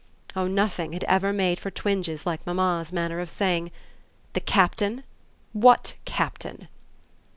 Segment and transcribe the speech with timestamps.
[0.35, 3.69] Oh nothing had ever made for twinges like mamma's manner of saying:
[4.33, 5.03] "The Captain?
[5.53, 6.67] What Captain?"